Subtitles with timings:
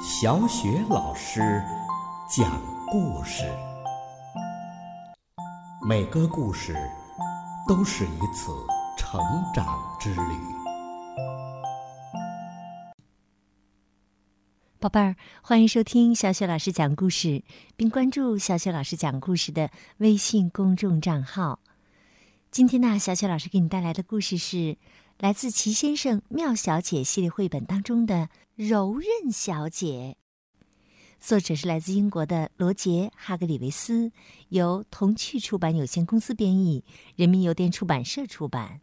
[0.00, 1.40] 小雪老师
[2.30, 3.42] 讲故事，
[5.84, 6.72] 每个故事
[7.66, 8.52] 都是一次
[8.96, 9.20] 成
[9.52, 9.66] 长
[9.98, 10.20] 之旅。
[14.78, 17.42] 宝贝儿，欢迎收听小雪老师讲故事，
[17.76, 21.58] 并关注小雪老师讲故事的微信公众账号。
[22.52, 24.76] 今天呢，小雪老师给你带来的故事是
[25.18, 28.14] 来自《齐先生妙小姐》系列绘本当中的
[28.58, 30.16] 《柔韧小姐》，
[31.20, 34.10] 作者是来自英国的罗杰·哈格里维斯，
[34.48, 36.84] 由童趣出版有限公司编译，
[37.14, 38.80] 人民邮电出版社出版。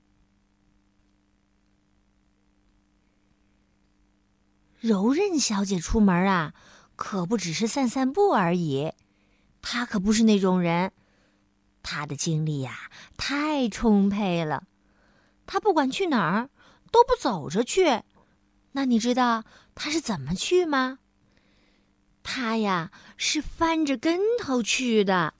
[4.79, 6.53] 柔韧小姐出门啊，
[6.95, 8.93] 可不只是散散步而已。
[9.61, 10.93] 她可不是那种人，
[11.83, 14.63] 她的精力呀太充沛了。
[15.45, 16.49] 她不管去哪儿，
[16.93, 18.03] 都不走着去。
[18.71, 20.99] 那你知道他是怎么去吗？
[22.23, 25.35] 他呀是翻着跟头去的。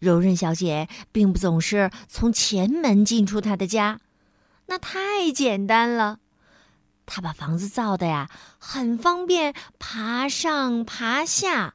[0.00, 4.00] 柔韧小姐并不总是从前门进出她的家，
[4.66, 6.18] 那太简单了。
[7.06, 8.28] 他把房子造的呀，
[8.58, 11.74] 很方便爬上爬下。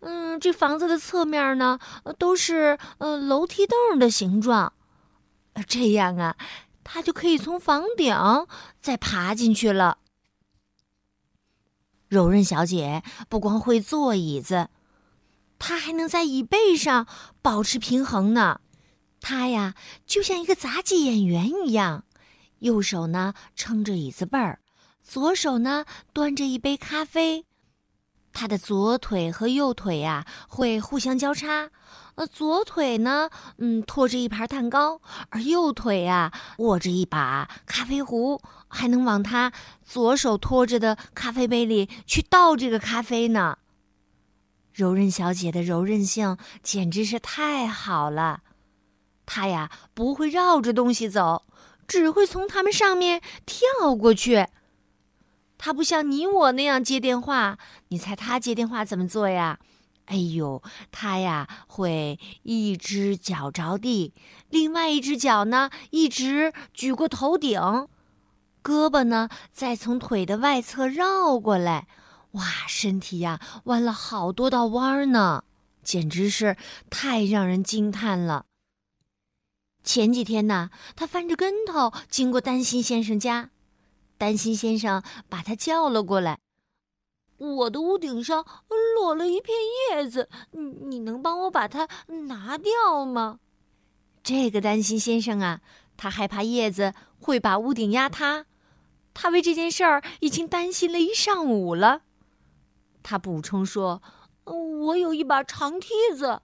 [0.00, 1.78] 嗯，这房子的侧面呢，
[2.18, 4.72] 都是呃楼梯凳的形状。
[5.68, 6.36] 这样啊，
[6.82, 8.16] 他就可以从房顶
[8.80, 9.98] 再爬进去了。
[12.12, 14.68] 柔韧小姐不光会坐椅子，
[15.58, 17.06] 她还能在椅背上
[17.40, 18.60] 保持平衡呢。
[19.18, 19.74] 她呀，
[20.06, 22.04] 就像一个杂技演员一样。
[22.58, 24.60] 右手呢撑着椅子背儿，
[25.02, 27.46] 左手呢端着一杯咖啡。
[28.32, 31.70] 他的左腿和右腿呀会互相交叉，
[32.14, 39.52] 呃，左腿呢，嗯，托着一盘蛋糕，而右腿呀握着一把咖啡壶，还能往他
[39.86, 43.58] 左手托着的咖啡杯里去倒这个咖啡呢。
[44.72, 48.40] 柔韧小姐的柔韧性简直是太好了，
[49.26, 51.44] 她呀不会绕着东西走。
[51.88, 54.46] 只会从它们上面跳过去。
[55.64, 57.56] 他不像你我那样接电话，
[57.86, 59.60] 你猜他接电话怎么做呀？
[60.06, 64.12] 哎呦，他呀会一只脚着地，
[64.50, 67.60] 另外一只脚呢一直举过头顶，
[68.60, 71.86] 胳膊呢再从腿的外侧绕过来。
[72.32, 75.44] 哇，身体呀弯了好多道弯儿呢，
[75.84, 76.56] 简直是
[76.90, 78.46] 太让人惊叹了。
[79.84, 83.50] 前几天呢，他翻着跟头经过丹心先生家，
[84.22, 86.38] 丹心先生把他叫了过来。
[87.38, 88.46] 我的屋顶上
[88.94, 89.56] 落了一片
[89.90, 91.88] 叶子，你你能帮我把它
[92.28, 93.40] 拿掉吗？
[94.22, 95.60] 这个丹心先生啊，
[95.96, 98.46] 他害怕叶子会把屋顶压塌，
[99.12, 102.02] 他为这件事儿已经担心了一上午了。
[103.02, 104.00] 他补充说
[104.46, 106.42] ：“我有一把长梯子。”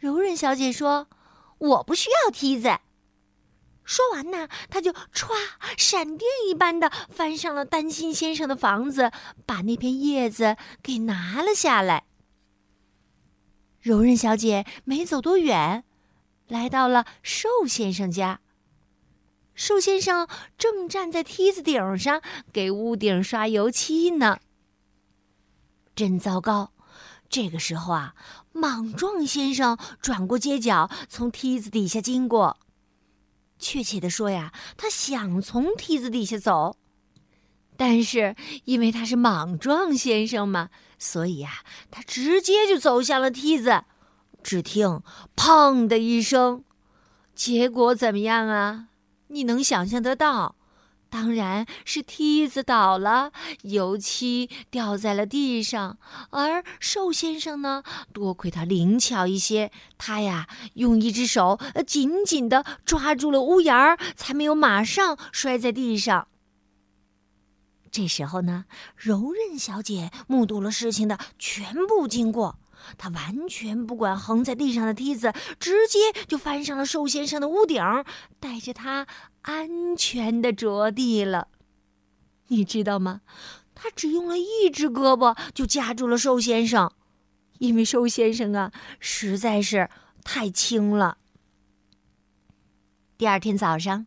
[0.00, 1.08] 柔韧小姐说。
[1.58, 2.78] 我不需要梯子。
[3.88, 5.30] 说完呢，他就歘，
[5.78, 9.10] 闪电一般的翻上了丹心先生的房子，
[9.46, 12.04] 把那片叶子给拿了下来。
[13.80, 15.84] 柔韧小姐没走多远，
[16.48, 18.40] 来到了瘦先生家。
[19.54, 20.28] 瘦先生
[20.58, 22.20] 正站在梯子顶上
[22.52, 24.38] 给屋顶刷油漆呢。
[25.96, 26.72] 真糟糕！
[27.30, 28.14] 这个时候啊，
[28.52, 32.58] 莽撞先生转过街角，从梯子底下经过。
[33.58, 36.76] 确切的说呀，他想从梯子底下走，
[37.76, 43.84] 但是因为他是莽撞先生嘛，所以呀，他直接就走向了梯子。
[44.42, 45.02] 只听
[45.36, 46.64] “砰”的一声，
[47.34, 48.88] 结果怎么样啊？
[49.26, 50.54] 你能想象得到？
[51.10, 53.32] 当然是梯子倒了，
[53.62, 55.98] 油漆掉在了地上。
[56.30, 57.82] 而瘦先生呢，
[58.12, 66.28] 多亏他灵巧一些，他呀用一只手紧紧的抓住了屋檐儿，才没有马上摔在地上。
[67.90, 72.58] 这时候呢，柔韧小姐目睹了事情的全部经过。
[72.96, 77.82] 他完全不管横在地上的梯子，直接就翻上了瘦先生的屋顶，
[78.40, 79.06] 带着他
[79.42, 81.48] 安全的着地了。
[82.48, 83.20] 你知道吗？
[83.74, 86.90] 他只用了一只胳膊就夹住了瘦先生，
[87.58, 89.88] 因为瘦先生啊实在是
[90.24, 91.18] 太轻了。
[93.16, 94.06] 第二天早上，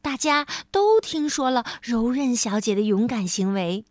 [0.00, 3.84] 大家都听说了柔韧小姐的勇敢行为。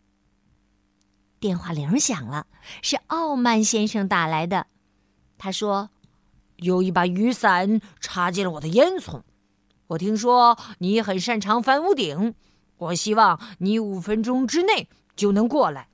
[1.41, 2.45] 电话铃响了，
[2.83, 4.67] 是傲慢先生打来的。
[5.39, 5.89] 他说
[6.57, 9.23] ：“有一把雨伞插进了我的烟囱。
[9.87, 12.35] 我听说你很擅长翻屋顶，
[12.77, 15.89] 我希望你五分钟之内就能过来。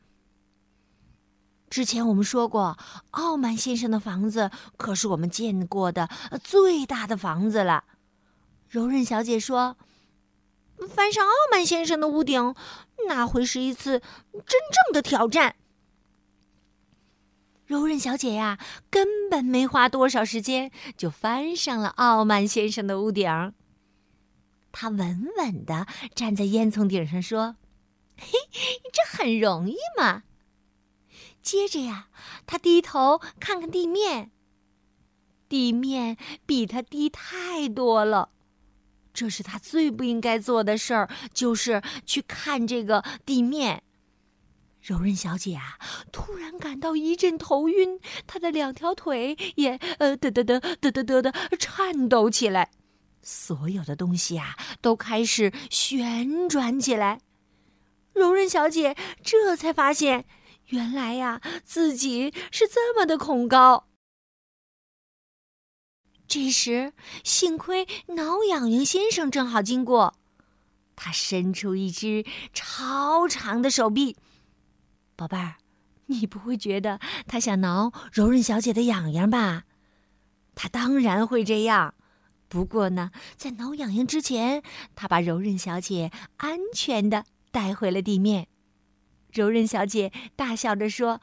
[1.69, 2.77] 之前我们说过，
[3.11, 6.09] 傲慢先生的房子可是我们见过的
[6.43, 7.85] 最大的房子了。
[8.67, 9.77] 柔韧小姐说
[10.85, 12.53] ：“翻上傲慢先生的屋顶，
[13.07, 15.55] 那会是一次真正的挑战。”
[17.65, 18.57] 柔韧小姐呀，
[18.89, 23.53] 根本没花多少时间就翻上了傲慢先生的屋顶。
[24.71, 25.85] 她稳稳的
[26.15, 27.57] 站在烟囱顶上说
[28.17, 28.31] ：“嘿，
[28.93, 30.23] 这很容易嘛。”
[31.41, 32.07] 接着呀，
[32.45, 34.31] 她低头看看地面，
[35.49, 36.15] 地面
[36.45, 38.29] 比她低太多了。
[39.17, 43.81] 这是她最不应该做的事儿，就是去看这个地面。
[44.79, 45.79] 柔韧小姐啊，
[46.11, 52.69] 突然感到一阵头晕，她的两条腿也呃嘚嘚嘚嘚嘚嘚的颤抖起来，
[53.23, 57.19] 所有的东西啊都开始旋转起来。
[58.13, 60.25] 柔韧小姐这才发现，
[60.67, 63.87] 原来呀自己是这么的恐高。
[66.27, 66.93] 这时，
[67.23, 70.15] 幸亏挠痒痒先生正好经过，
[70.95, 74.17] 他伸出一只超长的手臂。
[75.15, 75.55] 宝贝儿，
[76.07, 79.63] 你不会觉得他想挠柔韧小姐的痒痒吧？
[80.53, 81.93] 他当然会这样。
[82.49, 84.63] 不过呢，在挠痒痒之前，
[84.95, 88.47] 他把柔韧小姐安全的带回了地面。
[89.31, 91.21] 柔韧小姐大笑着说：“，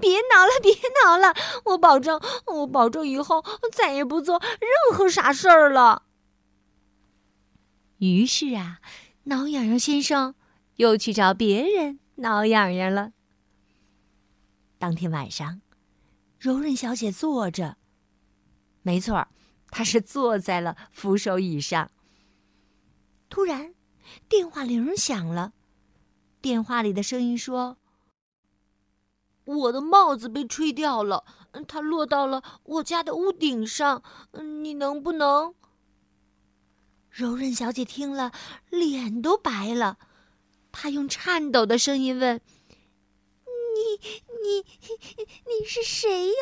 [0.00, 1.34] 别挠了，别挠了！
[1.64, 6.04] 我保证，我保证以后再也不做任何傻事儿了。”
[7.98, 8.80] 于是啊，
[9.24, 10.34] 挠痒痒先生。
[10.76, 13.12] 又去找别人挠痒痒了。
[14.78, 15.62] 当天晚上，
[16.38, 17.78] 柔韧小姐坐着，
[18.82, 19.26] 没错，
[19.70, 21.90] 她是坐在了扶手椅上。
[23.30, 23.74] 突然，
[24.28, 25.54] 电话铃响了，
[26.42, 27.78] 电话里的声音说
[29.46, 31.24] ：“我的帽子被吹掉了，
[31.66, 34.02] 它落到了我家的屋顶上，
[34.62, 35.54] 你能不能？”
[37.10, 38.32] 柔韧小姐听了，
[38.68, 39.96] 脸都白了。
[40.70, 42.40] 她用颤抖的声音问
[43.46, 44.00] ：“你、
[44.44, 44.66] 你、
[45.46, 46.34] 你是谁呀？”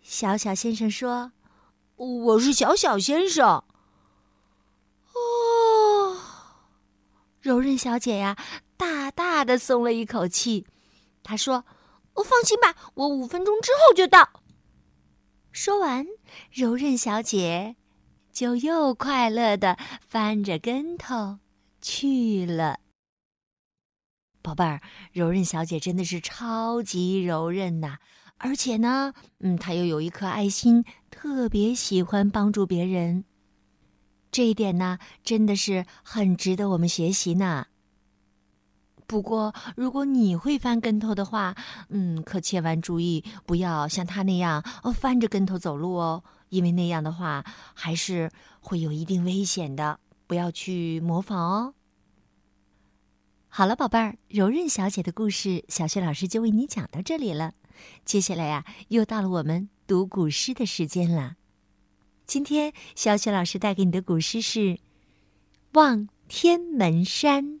[0.00, 1.32] 小小先生说
[1.96, 3.64] ：“我是小小先生。”
[5.12, 6.16] 哦，
[7.40, 8.38] 柔韧小姐呀，
[8.76, 10.66] 大大的松了一口气。
[11.26, 11.64] 他说
[12.14, 14.42] ：“我放心吧，我五分钟之后就到。”
[15.50, 16.06] 说完，
[16.52, 17.74] 柔韧小姐
[18.32, 19.76] 就又快乐的
[20.06, 21.40] 翻着跟头。
[21.82, 22.78] 去了，
[24.40, 24.80] 宝贝儿，
[25.12, 27.98] 柔韧小姐真的是超级柔韧呐！
[28.38, 33.24] 而且呢，嗯，她又有一颗爱心，特别喜欢帮助别人。
[34.30, 37.66] 这一点呢，真的是很值得我们学习呢。
[39.06, 41.54] 不过，如果你会翻跟头的话，
[41.90, 47.44] 嗯，可千万注意，不要像他那样哦，翻着跟头走路哦，因为那样的话
[47.74, 48.30] 还是
[48.60, 50.00] 会有一定危险的。
[50.26, 51.74] 不要去模仿哦。
[53.48, 57.54] 好了，宝贝儿，柔韧小姐的故事，小雪老师就为你讲到这里了。
[58.04, 61.36] 接下来呀，又到了我们读古诗的时间了。
[62.26, 64.58] 今天，小雪老师带给你的古诗是
[65.74, 67.44] 《望天门山》。《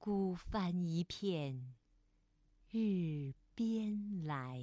[0.00, 1.74] 孤帆一片
[2.70, 4.58] 日边来。